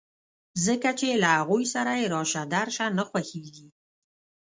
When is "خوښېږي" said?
3.09-3.67